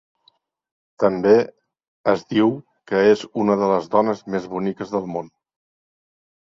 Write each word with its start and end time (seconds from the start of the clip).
També 1.03 1.33
es 2.15 2.25
diu 2.33 2.49
que 2.93 3.03
és 3.11 3.23
una 3.45 3.59
de 3.61 3.71
les 3.75 3.93
dones 3.99 4.27
més 4.37 4.51
boniques 4.57 4.99
del 4.99 5.09
món. 5.15 5.33